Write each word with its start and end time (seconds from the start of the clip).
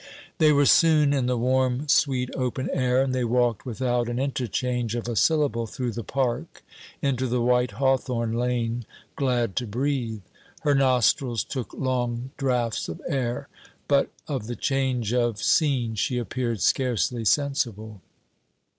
They 0.39 0.51
were 0.51 0.65
soon 0.65 1.13
in 1.13 1.27
the 1.27 1.37
warm 1.37 1.87
sweet 1.87 2.31
open 2.35 2.71
air, 2.73 3.03
and 3.03 3.13
they 3.13 3.23
walked 3.23 3.67
without 3.67 4.09
an 4.09 4.17
interchange 4.17 4.95
of 4.95 5.07
a 5.07 5.15
syllable 5.15 5.67
through 5.67 5.91
the 5.91 6.03
park 6.03 6.63
into 7.03 7.27
the 7.27 7.39
white 7.39 7.73
hawthorn 7.73 8.33
lane, 8.33 8.83
glad 9.15 9.55
to 9.57 9.67
breathe. 9.67 10.23
Her 10.61 10.73
nostrils 10.73 11.43
took 11.43 11.71
long 11.75 12.31
draughts 12.35 12.89
of 12.89 12.99
air, 13.07 13.47
but 13.87 14.09
of 14.27 14.47
the 14.47 14.55
change 14.55 15.13
of, 15.13 15.37
scene 15.39 15.93
she 15.93 16.17
appeared 16.17 16.61
scarcely 16.61 17.23
sensible. 17.23 18.01